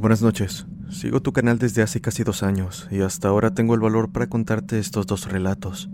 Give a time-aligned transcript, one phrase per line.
[0.00, 0.66] Buenas noches.
[0.88, 4.30] Sigo tu canal desde hace casi dos años y hasta ahora tengo el valor para
[4.30, 5.90] contarte estos dos relatos.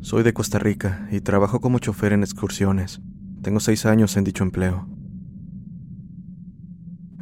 [0.00, 3.00] Soy de Costa Rica y trabajo como chofer en excursiones.
[3.42, 4.88] Tengo seis años en dicho empleo.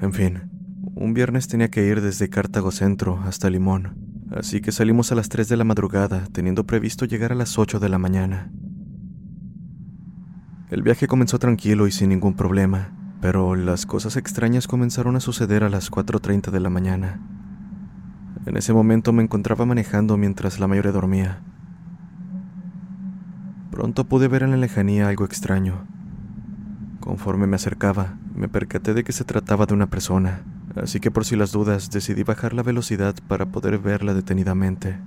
[0.01, 0.51] En fin,
[0.95, 5.29] un viernes tenía que ir desde Cartago Centro hasta Limón, así que salimos a las
[5.29, 8.51] 3 de la madrugada, teniendo previsto llegar a las 8 de la mañana.
[10.71, 15.62] El viaje comenzó tranquilo y sin ningún problema, pero las cosas extrañas comenzaron a suceder
[15.62, 17.20] a las 4.30 de la mañana.
[18.47, 21.39] En ese momento me encontraba manejando mientras la mayoría dormía.
[23.70, 25.87] Pronto pude ver en la lejanía algo extraño.
[26.98, 30.42] Conforme me acercaba, me percaté de que se trataba de una persona,
[30.75, 34.98] así que por si las dudas decidí bajar la velocidad para poder verla detenidamente.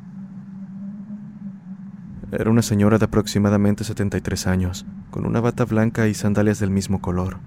[2.32, 7.02] Era una señora de aproximadamente 73 años, con una bata blanca y sandalias del mismo
[7.02, 7.40] color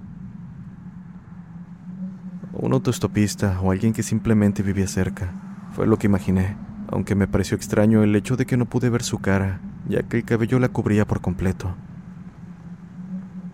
[2.58, 5.32] un autoestopista o alguien que simplemente vivía cerca.
[5.72, 6.56] Fue lo que imaginé,
[6.88, 10.18] aunque me pareció extraño el hecho de que no pude ver su cara, ya que
[10.18, 11.74] el cabello la cubría por completo.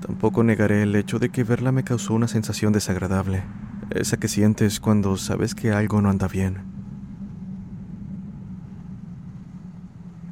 [0.01, 3.43] Tampoco negaré el hecho de que verla me causó una sensación desagradable,
[3.91, 6.75] esa que sientes cuando sabes que algo no anda bien.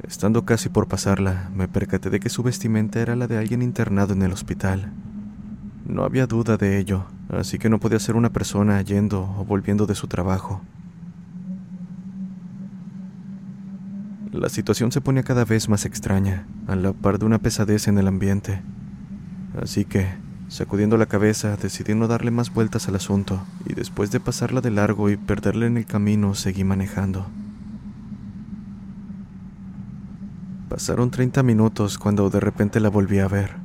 [0.02, 4.12] Estando casi por pasarla, me percaté de que su vestimenta era la de alguien internado
[4.12, 4.92] en el hospital.
[5.84, 9.86] No había duda de ello, así que no podía ser una persona yendo o volviendo
[9.86, 10.62] de su trabajo.
[14.32, 17.98] La situación se ponía cada vez más extraña, a la par de una pesadez en
[17.98, 18.62] el ambiente.
[19.60, 20.08] Así que,
[20.48, 24.70] sacudiendo la cabeza, decidí no darle más vueltas al asunto, y después de pasarla de
[24.70, 27.26] largo y perderla en el camino, seguí manejando.
[30.70, 33.61] Pasaron 30 minutos cuando de repente la volví a ver.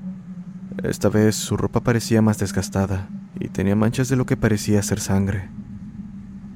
[0.83, 4.99] Esta vez su ropa parecía más desgastada, y tenía manchas de lo que parecía ser
[4.99, 5.49] sangre.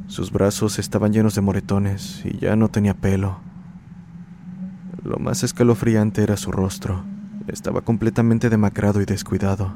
[0.08, 3.40] Sus brazos estaban llenos de moretones y ya no tenía pelo.
[5.04, 7.04] Lo más escalofriante era su rostro.
[7.48, 9.74] Estaba completamente demacrado y descuidado.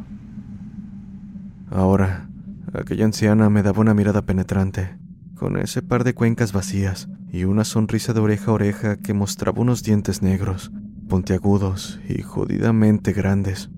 [1.72, 2.30] Ahora,
[2.74, 4.98] aquella anciana me daba una mirada penetrante,
[5.36, 9.62] con ese par de cuencas vacías y una sonrisa de oreja a oreja que mostraba
[9.62, 10.72] unos dientes negros,
[11.10, 13.70] puntiagudos y jodidamente grandes.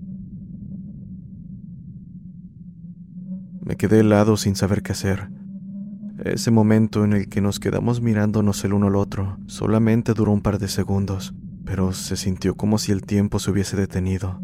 [3.68, 5.28] Me quedé helado sin saber qué hacer.
[6.24, 10.40] Ese momento en el que nos quedamos mirándonos el uno al otro solamente duró un
[10.40, 11.34] par de segundos,
[11.66, 14.40] pero se sintió como si el tiempo se hubiese detenido.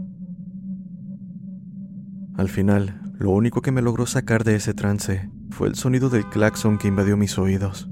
[2.37, 6.29] Al final, lo único que me logró sacar de ese trance fue el sonido del
[6.29, 7.89] claxon que invadió mis oídos.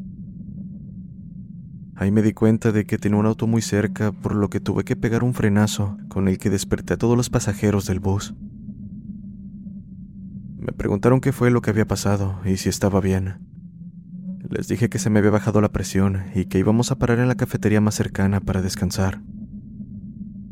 [1.96, 4.84] Ahí me di cuenta de que tenía un auto muy cerca, por lo que tuve
[4.84, 8.34] que pegar un frenazo con el que desperté a todos los pasajeros del bus.
[10.62, 13.34] Me preguntaron qué fue lo que había pasado y si estaba bien.
[14.48, 17.26] Les dije que se me había bajado la presión y que íbamos a parar en
[17.26, 19.20] la cafetería más cercana para descansar.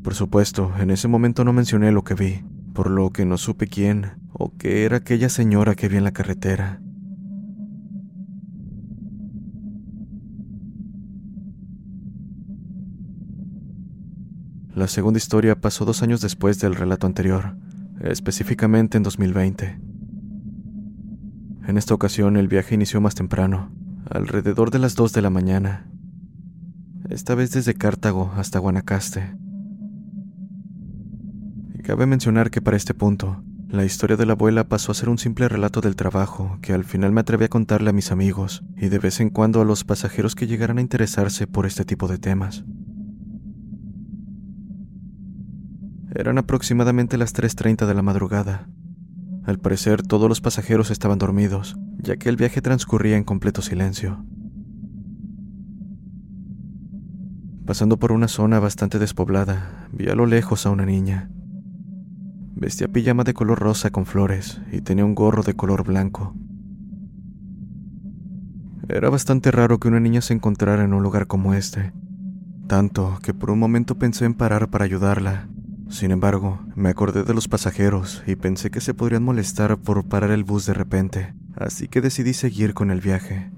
[0.03, 2.43] Por supuesto, en ese momento no mencioné lo que vi,
[2.75, 6.12] por lo que no supe quién o qué era aquella señora que vi en la
[6.12, 6.81] carretera.
[14.75, 17.54] La segunda historia pasó dos años después del relato anterior,
[18.00, 19.90] específicamente en 2020.
[21.66, 23.71] En esta ocasión el viaje inició más temprano,
[24.10, 25.86] alrededor de las 2 de la mañana,
[27.09, 29.36] esta vez desde Cartago hasta Guanacaste.
[31.83, 35.18] Cabe mencionar que para este punto, la historia de la abuela pasó a ser un
[35.18, 38.89] simple relato del trabajo que al final me atreví a contarle a mis amigos y
[38.89, 42.18] de vez en cuando a los pasajeros que llegaran a interesarse por este tipo de
[42.18, 42.65] temas.
[46.15, 48.68] Eran aproximadamente las 3.30 de la madrugada,
[49.45, 54.25] al parecer todos los pasajeros estaban dormidos, ya que el viaje transcurría en completo silencio.
[57.66, 61.31] Pasando por una zona bastante despoblada, vi a lo lejos a una niña.
[62.57, 66.34] Vestía pijama de color rosa con flores y tenía un gorro de color blanco.
[68.89, 71.92] Era bastante raro que una niña se encontrara en un lugar como este,
[72.66, 75.48] tanto que por un momento pensé en parar para ayudarla.
[75.91, 80.31] Sin embargo, me acordé de los pasajeros y pensé que se podrían molestar por parar
[80.31, 83.51] el bus de repente, así que decidí seguir con el viaje.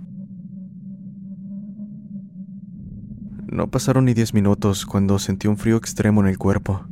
[3.46, 6.86] No pasaron ni diez minutos cuando sentí un frío extremo en el cuerpo.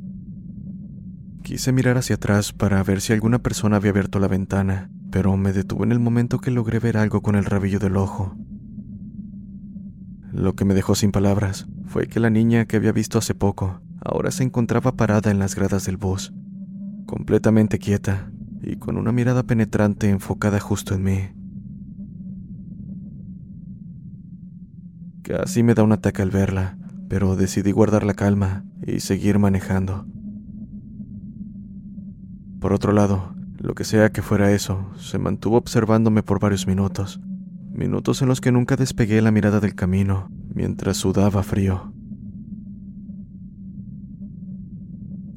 [1.43, 5.55] Quise mirar hacia atrás para ver si alguna persona había abierto la ventana, pero me
[5.55, 8.37] detuve en el momento que logré ver algo con el rabillo del ojo.
[10.33, 13.81] Lo que me dejó sin palabras fue que la niña que había visto hace poco
[14.01, 16.33] ahora se encontraba parada en las gradas del bus,
[17.07, 18.31] completamente quieta
[18.63, 21.19] y con una mirada penetrante enfocada justo en mí.
[25.23, 26.77] Casi me da un ataque al verla,
[27.09, 30.07] pero decidí guardar la calma y seguir manejando.
[32.61, 37.21] Por otro lado, lo que sea que fuera eso, se mantuvo observándome por varios minutos,
[37.73, 41.93] minutos en los que nunca despegué la mirada del camino, mientras sudaba frío.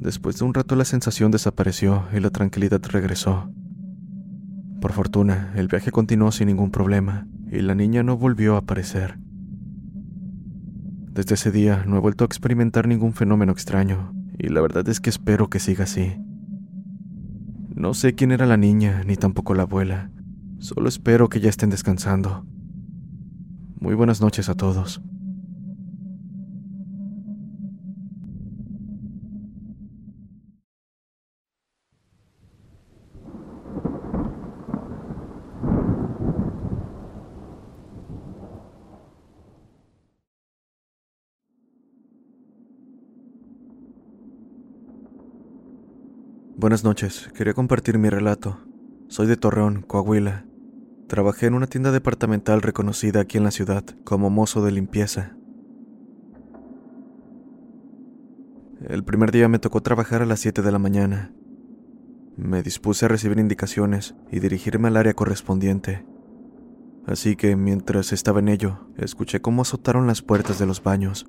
[0.04, 3.50] Después de un rato la sensación desapareció y la tranquilidad regresó.
[4.82, 9.18] Por fortuna, el viaje continuó sin ningún problema y la niña no volvió a aparecer.
[11.14, 15.00] Desde ese día no he vuelto a experimentar ningún fenómeno extraño y la verdad es
[15.00, 16.18] que espero que siga así.
[17.74, 20.12] No sé quién era la niña, ni tampoco la abuela.
[20.60, 22.46] Solo espero que ya estén descansando.
[23.80, 25.02] Muy buenas noches a todos.
[46.64, 48.58] Buenas noches, quería compartir mi relato.
[49.10, 50.46] Soy de Torreón, Coahuila.
[51.10, 55.36] Trabajé en una tienda departamental reconocida aquí en la ciudad como mozo de limpieza.
[58.88, 61.34] El primer día me tocó trabajar a las 7 de la mañana.
[62.38, 66.06] Me dispuse a recibir indicaciones y dirigirme al área correspondiente.
[67.06, 71.26] Así que mientras estaba en ello, escuché cómo azotaron las puertas de los baños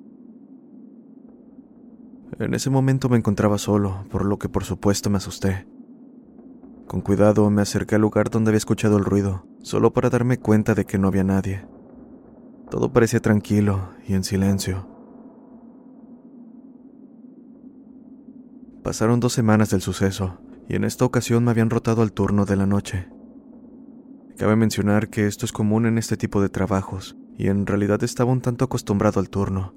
[2.39, 5.67] en ese momento me encontraba solo, por lo que por supuesto me asusté.
[6.87, 10.75] Con cuidado me acerqué al lugar donde había escuchado el ruido, solo para darme cuenta
[10.75, 11.65] de que no había nadie.
[12.69, 14.87] Todo parecía tranquilo y en silencio.
[18.83, 20.37] Pasaron dos semanas del suceso,
[20.67, 23.09] y en esta ocasión me habían rotado al turno de la noche.
[24.37, 28.31] Cabe mencionar que esto es común en este tipo de trabajos, y en realidad estaba
[28.31, 29.73] un tanto acostumbrado al turno,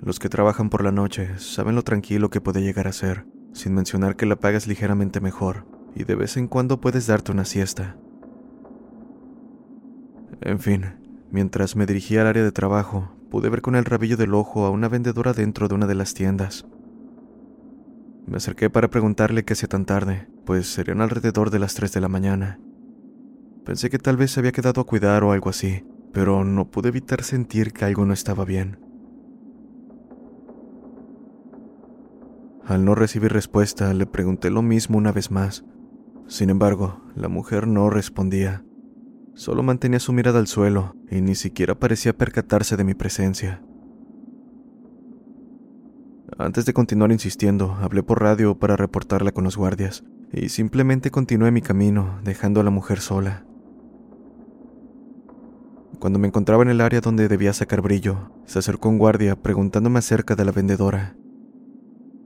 [0.00, 3.74] los que trabajan por la noche saben lo tranquilo que puede llegar a ser, sin
[3.74, 7.96] mencionar que la pagas ligeramente mejor y de vez en cuando puedes darte una siesta.
[10.40, 10.96] En fin,
[11.30, 14.70] mientras me dirigía al área de trabajo, pude ver con el rabillo del ojo a
[14.70, 16.66] una vendedora dentro de una de las tiendas.
[18.26, 22.00] Me acerqué para preguntarle qué hacía tan tarde, pues serían alrededor de las 3 de
[22.00, 22.58] la mañana.
[23.64, 26.88] Pensé que tal vez se había quedado a cuidar o algo así, pero no pude
[26.88, 28.83] evitar sentir que algo no estaba bien.
[32.66, 35.64] Al no recibir respuesta, le pregunté lo mismo una vez más.
[36.26, 38.64] Sin embargo, la mujer no respondía.
[39.34, 43.62] Solo mantenía su mirada al suelo y ni siquiera parecía percatarse de mi presencia.
[46.38, 50.02] Antes de continuar insistiendo, hablé por radio para reportarla con los guardias
[50.32, 53.44] y simplemente continué mi camino, dejando a la mujer sola.
[55.98, 59.98] Cuando me encontraba en el área donde debía sacar brillo, se acercó un guardia preguntándome
[59.98, 61.14] acerca de la vendedora.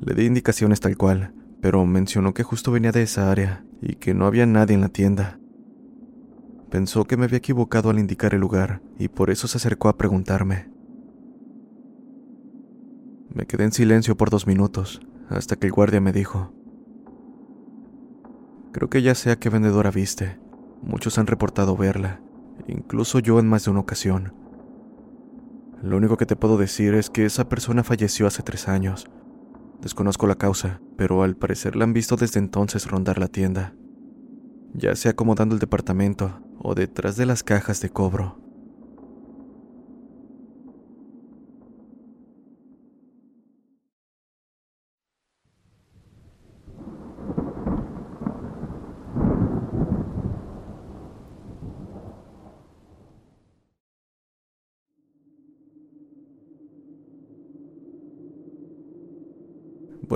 [0.00, 4.14] Le di indicaciones tal cual, pero mencionó que justo venía de esa área y que
[4.14, 5.40] no había nadie en la tienda.
[6.70, 9.96] Pensó que me había equivocado al indicar el lugar y por eso se acercó a
[9.96, 10.70] preguntarme.
[13.28, 16.52] Me quedé en silencio por dos minutos, hasta que el guardia me dijo,
[18.72, 20.38] Creo que ya sé a qué vendedora viste.
[20.82, 22.20] Muchos han reportado verla,
[22.68, 24.32] incluso yo en más de una ocasión.
[25.82, 29.08] Lo único que te puedo decir es que esa persona falleció hace tres años
[29.80, 33.74] Desconozco la causa, pero al parecer la han visto desde entonces rondar la tienda,
[34.74, 38.47] ya sea acomodando el departamento o detrás de las cajas de cobro.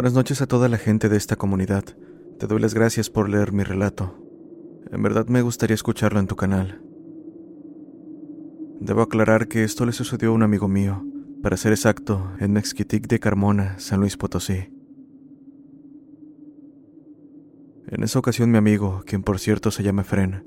[0.03, 1.85] Buenas noches a toda la gente de esta comunidad.
[2.41, 4.19] Te doy las gracias por leer mi relato.
[4.91, 6.83] En verdad me gustaría escucharlo en tu canal.
[8.81, 11.07] Debo aclarar que esto le sucedió a un amigo mío,
[11.41, 14.73] para ser exacto, en Mexquitic de Carmona, San Luis Potosí.
[17.87, 20.45] En esa ocasión mi amigo, quien por cierto se llama Fren,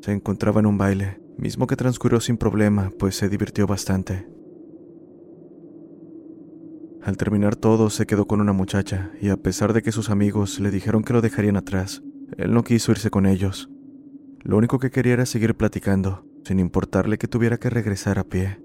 [0.00, 4.35] se encontraba en un baile, mismo que transcurrió sin problema, pues se divirtió bastante.
[7.06, 10.58] Al terminar todo, se quedó con una muchacha, y a pesar de que sus amigos
[10.58, 12.02] le dijeron que lo dejarían atrás,
[12.36, 13.70] él no quiso irse con ellos.
[14.42, 18.60] Lo único que quería era seguir platicando, sin importarle que tuviera que regresar a pie.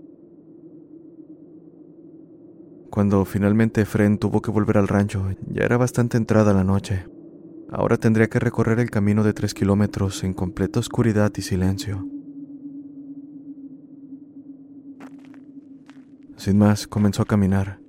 [2.90, 7.06] Cuando finalmente Fren tuvo que volver al rancho, ya era bastante entrada la noche.
[7.70, 12.08] Ahora tendría que recorrer el camino de tres kilómetros en completa oscuridad y silencio.
[16.38, 17.81] Sin más, comenzó a caminar.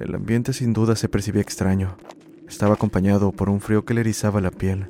[0.00, 1.98] El ambiente sin duda se percibía extraño.
[2.48, 4.88] Estaba acompañado por un frío que le erizaba la piel.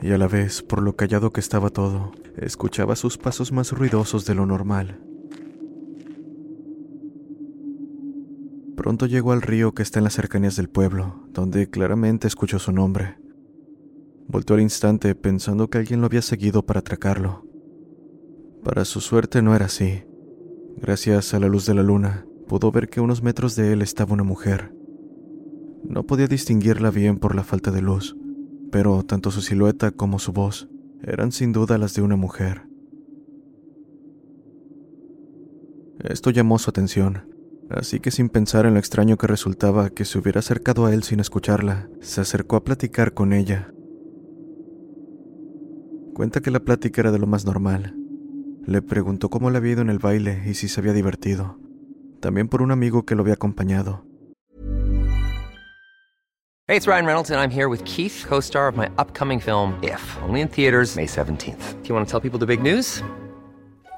[0.00, 4.24] Y a la vez, por lo callado que estaba todo, escuchaba sus pasos más ruidosos
[4.24, 4.98] de lo normal.
[8.74, 12.72] Pronto llegó al río que está en las cercanías del pueblo, donde claramente escuchó su
[12.72, 13.18] nombre.
[14.26, 17.44] Voltó al instante pensando que alguien lo había seguido para atracarlo.
[18.64, 20.04] Para su suerte no era así.
[20.78, 23.82] Gracias a la luz de la luna, pudo ver que a unos metros de él
[23.82, 24.72] estaba una mujer.
[25.82, 28.16] No podía distinguirla bien por la falta de luz,
[28.70, 30.68] pero tanto su silueta como su voz
[31.02, 32.62] eran sin duda las de una mujer.
[36.00, 37.28] Esto llamó su atención,
[37.70, 41.02] así que sin pensar en lo extraño que resultaba que se hubiera acercado a él
[41.02, 43.72] sin escucharla, se acercó a platicar con ella.
[46.14, 47.96] Cuenta que la plática era de lo más normal.
[48.66, 51.58] Le preguntó cómo le había ido en el baile y si se había divertido
[52.24, 54.02] también por un amigo que lo había acompañado.
[56.66, 60.00] Hey, it's Ryan Reynolds and I'm here with Keith, co-star of my upcoming film If,
[60.22, 61.82] only in theaters May 17th.
[61.82, 63.02] Do you want to tell people the big news?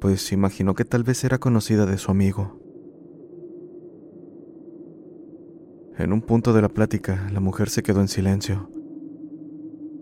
[0.00, 2.60] Pues imaginó que tal vez era conocida de su amigo.
[5.98, 8.70] En un punto de la plática, la mujer se quedó en silencio.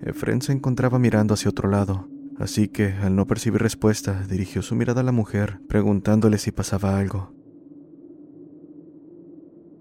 [0.02, 2.08] Efren se encontraba mirando hacia otro lado,
[2.38, 6.98] así que, al no percibir respuesta, dirigió su mirada a la mujer, preguntándole si pasaba
[6.98, 7.32] algo.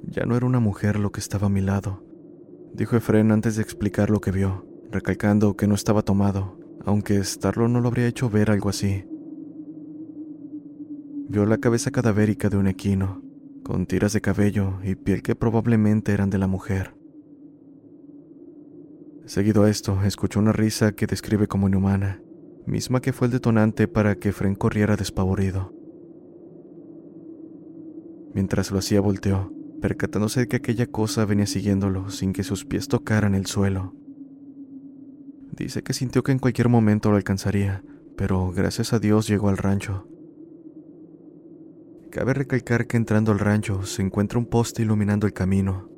[0.04, 2.04] Ya no era una mujer lo que estaba a mi lado,
[2.74, 7.68] dijo Efren antes de explicar lo que vio, recalcando que no estaba tomado, aunque estarlo
[7.68, 9.06] no lo habría hecho ver algo así.
[11.30, 13.22] Vio la cabeza cadavérica de un equino,
[13.64, 16.96] con tiras de cabello y piel que probablemente eran de la mujer.
[19.26, 22.22] Seguido a esto, escuchó una risa que describe como inhumana,
[22.66, 25.74] misma que fue el detonante para que Fren corriera despavorido.
[28.34, 32.90] Mientras lo hacía volteó, percatándose de que aquella cosa venía siguiéndolo sin que sus pies
[32.90, 33.94] tocaran el suelo.
[35.56, 37.84] Dice que sintió que en cualquier momento lo alcanzaría,
[38.18, 40.08] pero gracias a Dios llegó al rancho.
[42.14, 45.90] Cabe recalcar que entrando al rancho se encuentra un poste iluminando el camino.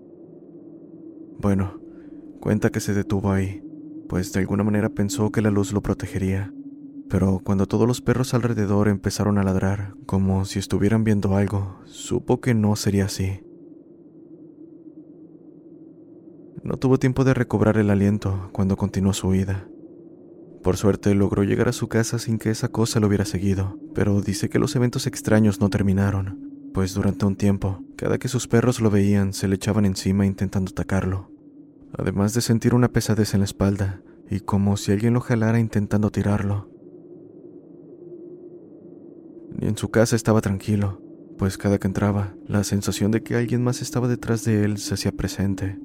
[1.42, 1.82] Bueno,
[2.40, 3.62] cuenta que se detuvo ahí,
[4.08, 6.54] pues de alguna manera pensó que la luz lo protegería.
[7.10, 12.40] Pero cuando todos los perros alrededor empezaron a ladrar, como si estuvieran viendo algo, supo
[12.40, 13.42] que no sería así.
[16.64, 19.68] No tuvo tiempo de recobrar el aliento cuando continuó su huida.
[20.66, 24.20] Por suerte logró llegar a su casa sin que esa cosa lo hubiera seguido, pero
[24.20, 28.82] dice que los eventos extraños no terminaron, pues durante un tiempo, cada que sus perros
[28.82, 31.30] lo veían, se le echaban encima intentando atacarlo,
[31.96, 36.10] además de sentir una pesadez en la espalda y como si alguien lo jalara intentando
[36.10, 36.68] tirarlo.
[39.60, 41.00] Ni en su casa estaba tranquilo,
[41.38, 44.96] pues cada que entraba, la sensación de que alguien más estaba detrás de él se
[44.96, 45.78] hacía presente.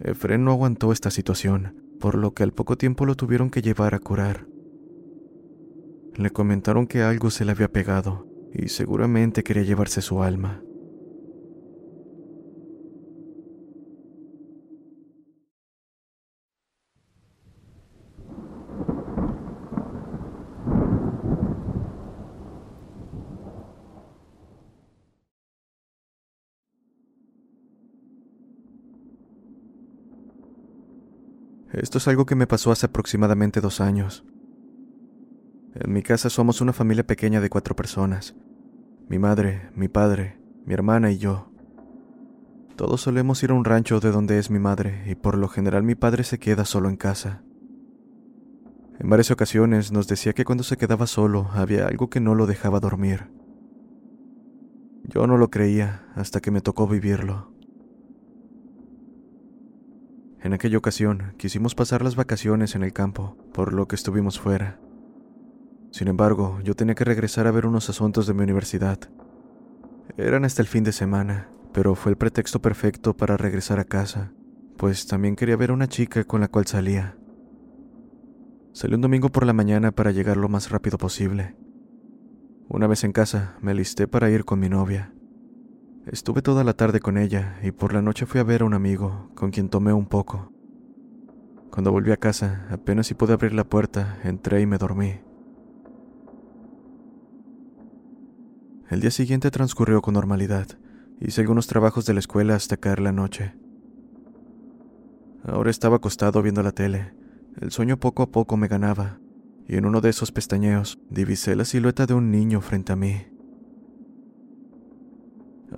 [0.00, 3.94] Efren no aguantó esta situación, por lo que al poco tiempo lo tuvieron que llevar
[3.94, 4.46] a curar.
[6.14, 10.62] Le comentaron que algo se le había pegado y seguramente quería llevarse su alma.
[31.76, 34.24] Esto es algo que me pasó hace aproximadamente dos años.
[35.74, 38.34] En mi casa somos una familia pequeña de cuatro personas.
[39.10, 41.52] Mi madre, mi padre, mi hermana y yo.
[42.76, 45.82] Todos solemos ir a un rancho de donde es mi madre y por lo general
[45.82, 47.42] mi padre se queda solo en casa.
[48.98, 52.46] En varias ocasiones nos decía que cuando se quedaba solo había algo que no lo
[52.46, 53.28] dejaba dormir.
[55.04, 57.55] Yo no lo creía hasta que me tocó vivirlo.
[60.46, 64.78] En aquella ocasión quisimos pasar las vacaciones en el campo, por lo que estuvimos fuera.
[65.90, 69.00] Sin embargo, yo tenía que regresar a ver unos asuntos de mi universidad.
[70.16, 74.30] Eran hasta el fin de semana, pero fue el pretexto perfecto para regresar a casa,
[74.76, 77.16] pues también quería ver a una chica con la cual salía.
[78.72, 81.56] Salí un domingo por la mañana para llegar lo más rápido posible.
[82.68, 85.12] Una vez en casa, me alisté para ir con mi novia.
[86.06, 88.74] Estuve toda la tarde con ella y por la noche fui a ver a un
[88.74, 90.52] amigo, con quien tomé un poco.
[91.72, 95.20] Cuando volví a casa, apenas si pude abrir la puerta, entré y me dormí.
[98.88, 100.68] El día siguiente transcurrió con normalidad.
[101.20, 103.56] Hice algunos trabajos de la escuela hasta caer la noche.
[105.42, 107.14] Ahora estaba acostado viendo la tele.
[107.60, 109.18] El sueño poco a poco me ganaba,
[109.66, 113.35] y en uno de esos pestañeos divisé la silueta de un niño frente a mí.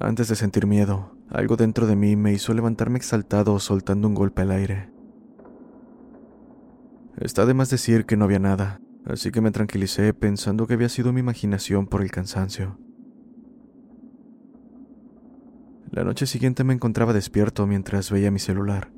[0.00, 4.42] Antes de sentir miedo, algo dentro de mí me hizo levantarme exaltado soltando un golpe
[4.42, 4.90] al aire.
[7.16, 10.88] Está de más decir que no había nada, así que me tranquilicé pensando que había
[10.88, 12.78] sido mi imaginación por el cansancio.
[15.90, 18.92] La noche siguiente me encontraba despierto mientras veía mi celular.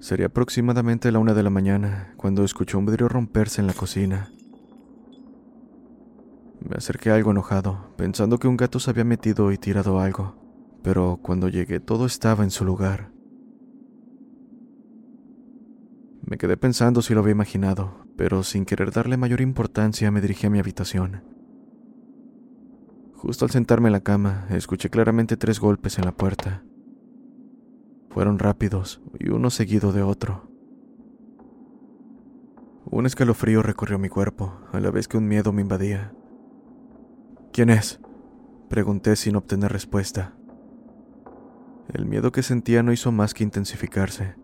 [0.00, 4.30] Sería aproximadamente la una de la mañana cuando escuché un vidrio romperse en la cocina.
[6.60, 10.36] Me acerqué algo enojado, pensando que un gato se había metido y tirado algo,
[10.82, 13.12] pero cuando llegué todo estaba en su lugar.
[16.22, 20.46] Me quedé pensando si lo había imaginado, pero sin querer darle mayor importancia me dirigí
[20.46, 21.24] a mi habitación.
[23.14, 26.62] Justo al sentarme en la cama, escuché claramente tres golpes en la puerta.
[28.10, 30.50] Fueron rápidos y uno seguido de otro.
[32.84, 36.12] Un escalofrío recorrió mi cuerpo, a la vez que un miedo me invadía.
[37.52, 38.00] ¿Quién es?
[38.68, 40.36] Pregunté sin obtener respuesta.
[41.92, 44.36] El miedo que sentía no hizo más que intensificarse.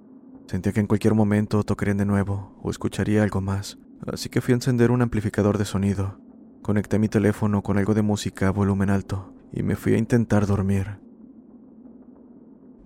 [0.48, 3.78] Sentía que en cualquier momento tocarían de nuevo o escucharía algo más,
[4.12, 6.18] así que fui a encender un amplificador de sonido.
[6.62, 10.48] Conecté mi teléfono con algo de música a volumen alto y me fui a intentar
[10.48, 10.98] dormir.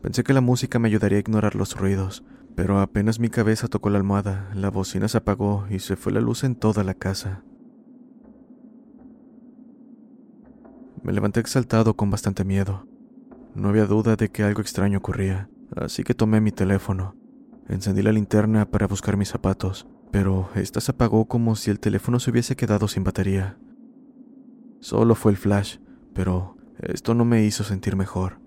[0.02, 3.88] Pensé que la música me ayudaría a ignorar los ruidos, pero apenas mi cabeza tocó
[3.88, 7.42] la almohada, la bocina se apagó y se fue la luz en toda la casa.
[11.02, 12.86] Me levanté exaltado con bastante miedo.
[13.54, 17.16] No había duda de que algo extraño ocurría, así que tomé mi teléfono.
[17.68, 22.20] Encendí la linterna para buscar mis zapatos, pero ésta se apagó como si el teléfono
[22.20, 23.58] se hubiese quedado sin batería.
[24.80, 25.78] Solo fue el flash,
[26.14, 28.38] pero esto no me hizo sentir mejor.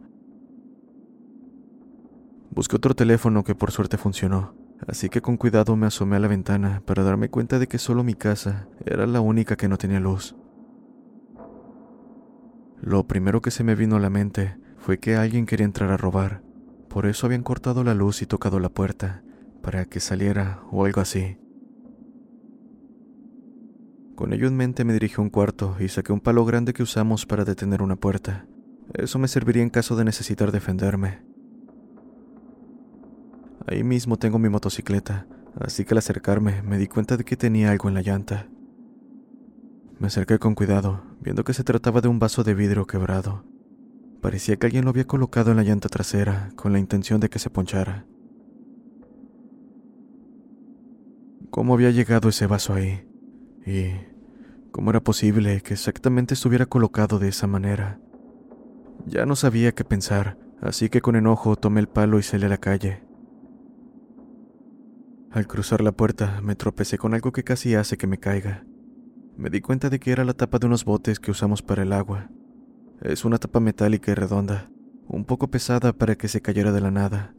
[2.52, 4.56] Busqué otro teléfono que por suerte funcionó,
[4.88, 8.04] así que con cuidado me asomé a la ventana para darme cuenta de que solo
[8.04, 10.36] mi casa era la única que no tenía luz.
[12.86, 15.96] Lo primero que se me vino a la mente fue que alguien quería entrar a
[15.96, 16.44] robar.
[16.90, 19.24] Por eso habían cortado la luz y tocado la puerta,
[19.62, 21.38] para que saliera o algo así.
[24.16, 26.84] Con ello en mente me dirigí a un cuarto y saqué un palo grande que
[26.84, 28.48] usamos para detener una puerta.
[28.94, 31.22] Eso me serviría en caso de necesitar defenderme.
[33.66, 35.26] Ahí mismo tengo mi motocicleta,
[35.58, 38.50] así que al acercarme me di cuenta de que tenía algo en la llanta.
[40.00, 43.46] Me acerqué con cuidado, viendo que se trataba de un vaso de vidrio quebrado.
[44.22, 47.40] Parecía que alguien lo había colocado en la llanta trasera con la intención de que
[47.40, 48.06] se ponchara.
[51.50, 53.08] ¿Cómo había llegado ese vaso ahí?
[53.66, 53.92] ¿Y
[54.72, 58.00] cómo era posible que exactamente estuviera colocado de esa manera?
[59.06, 62.50] Ya no sabía qué pensar, así que con enojo tomé el palo y salí a
[62.50, 63.04] la calle.
[65.32, 68.66] Al cruzar la puerta me tropecé con algo que casi hace que me caiga.
[69.36, 71.94] Me di cuenta de que era la tapa de unos botes que usamos para el
[71.94, 72.30] agua.
[73.02, 74.70] Es una tapa metálica y redonda,
[75.08, 77.34] un poco pesada para que se cayera de la nada.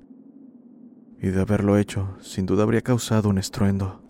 [1.20, 4.02] y de haberlo hecho, sin duda habría causado un estruendo.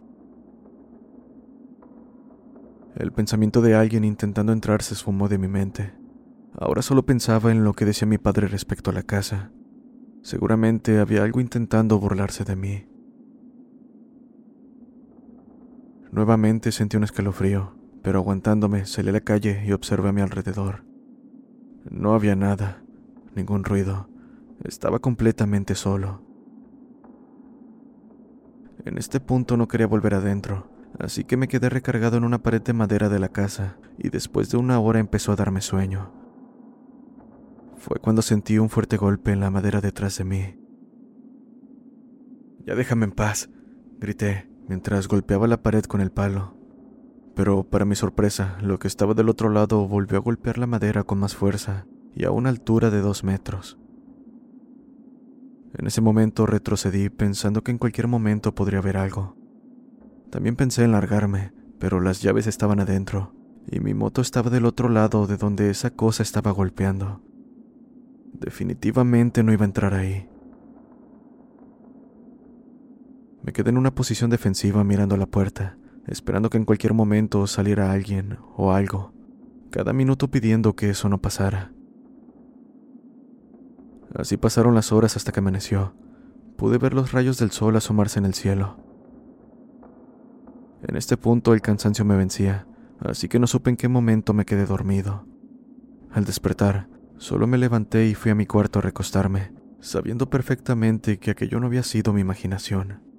[2.96, 5.94] El pensamiento de alguien intentando entrar se esfumó de mi mente.
[6.56, 9.52] Ahora solo pensaba en lo que decía mi padre respecto a la casa.
[10.22, 12.86] Seguramente había algo intentando burlarse de mí.
[16.14, 20.84] Nuevamente sentí un escalofrío, pero aguantándome salí a la calle y observé a mi alrededor.
[21.90, 22.84] No había nada,
[23.34, 24.08] ningún ruido.
[24.62, 26.22] Estaba completamente solo.
[28.84, 32.62] En este punto no quería volver adentro, así que me quedé recargado en una pared
[32.62, 36.12] de madera de la casa y después de una hora empezó a darme sueño.
[37.76, 40.60] Fue cuando sentí un fuerte golpe en la madera detrás de mí.
[42.64, 43.50] Ya déjame en paz,
[43.98, 46.54] grité mientras golpeaba la pared con el palo.
[47.34, 51.02] Pero para mi sorpresa, lo que estaba del otro lado volvió a golpear la madera
[51.02, 53.78] con más fuerza y a una altura de dos metros.
[55.76, 59.36] En ese momento retrocedí pensando que en cualquier momento podría haber algo.
[60.30, 63.34] También pensé en largarme, pero las llaves estaban adentro
[63.70, 67.20] y mi moto estaba del otro lado de donde esa cosa estaba golpeando.
[68.32, 70.28] Definitivamente no iba a entrar ahí.
[73.44, 75.76] Me quedé en una posición defensiva mirando la puerta,
[76.06, 79.12] esperando que en cualquier momento saliera alguien o algo,
[79.70, 81.70] cada minuto pidiendo que eso no pasara.
[84.14, 85.94] Así pasaron las horas hasta que amaneció.
[86.56, 88.78] Pude ver los rayos del sol asomarse en el cielo.
[90.88, 92.66] En este punto el cansancio me vencía,
[92.98, 95.26] así que no supe en qué momento me quedé dormido.
[96.10, 101.32] Al despertar, solo me levanté y fui a mi cuarto a recostarme, sabiendo perfectamente que
[101.32, 103.13] aquello no había sido mi imaginación.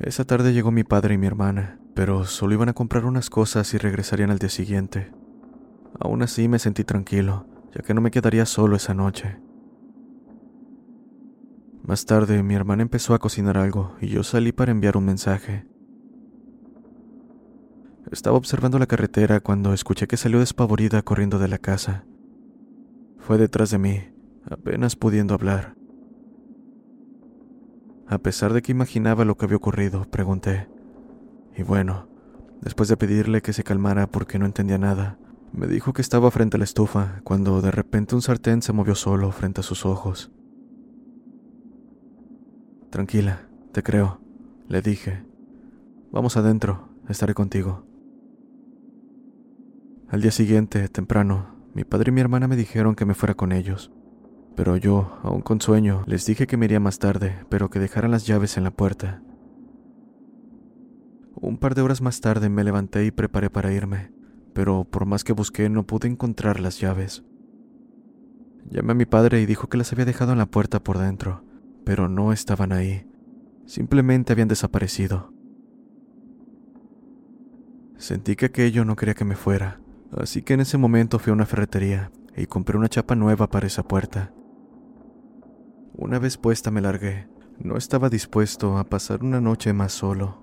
[0.00, 3.74] Esa tarde llegó mi padre y mi hermana, pero solo iban a comprar unas cosas
[3.74, 5.12] y regresarían al día siguiente.
[5.98, 9.38] Aún así me sentí tranquilo, ya que no me quedaría solo esa noche.
[11.82, 15.66] Más tarde mi hermana empezó a cocinar algo y yo salí para enviar un mensaje.
[18.10, 22.06] Estaba observando la carretera cuando escuché que salió despavorida corriendo de la casa.
[23.18, 24.00] Fue detrás de mí,
[24.50, 25.79] apenas pudiendo hablar.
[28.10, 30.68] A pesar de que imaginaba lo que había ocurrido, pregunté.
[31.56, 32.08] Y bueno,
[32.60, 35.16] después de pedirle que se calmara porque no entendía nada,
[35.52, 38.96] me dijo que estaba frente a la estufa cuando de repente un sartén se movió
[38.96, 40.32] solo frente a sus ojos.
[42.90, 44.20] Tranquila, te creo,
[44.66, 45.24] le dije.
[46.10, 47.86] Vamos adentro, estaré contigo.
[50.08, 53.52] Al día siguiente, temprano, mi padre y mi hermana me dijeron que me fuera con
[53.52, 53.92] ellos.
[54.56, 58.10] Pero yo, aún con sueño, les dije que me iría más tarde, pero que dejaran
[58.10, 59.22] las llaves en la puerta.
[61.34, 64.10] Un par de horas más tarde me levanté y preparé para irme
[64.52, 67.24] pero por más que busqué no pude encontrar las llaves.
[68.68, 71.44] Llamé a mi padre y dijo que las había dejado en la puerta por dentro,
[71.84, 73.06] pero no estaban ahí.
[73.66, 75.32] Simplemente habían desaparecido.
[77.96, 79.80] Sentí que aquello no quería que me fuera,
[80.16, 83.66] así que en ese momento fui a una ferretería y compré una chapa nueva para
[83.66, 84.32] esa puerta.
[85.94, 87.28] Una vez puesta me largué.
[87.58, 90.42] No estaba dispuesto a pasar una noche más solo.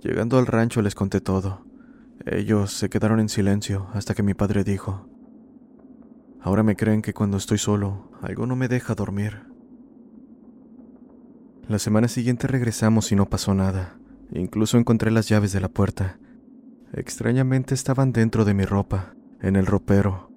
[0.00, 1.64] Llegando al rancho les conté todo.
[2.26, 5.08] Ellos se quedaron en silencio hasta que mi padre dijo,
[6.40, 9.46] Ahora me creen que cuando estoy solo, algo no me deja dormir.
[11.68, 13.96] La semana siguiente regresamos y no pasó nada.
[14.30, 16.18] Incluso encontré las llaves de la puerta.
[16.92, 20.33] Extrañamente estaban dentro de mi ropa, en el ropero.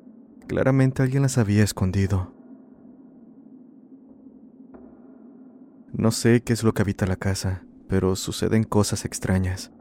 [0.47, 2.33] Claramente alguien las había escondido.
[5.91, 9.71] No sé qué es lo que habita la casa, pero suceden cosas extrañas.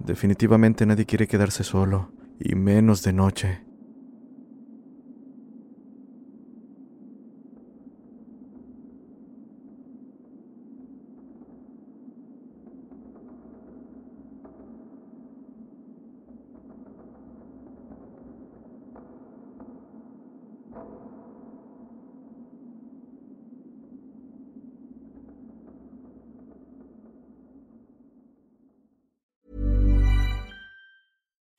[0.00, 3.63] Definitivamente nadie quiere quedarse solo, y menos de noche.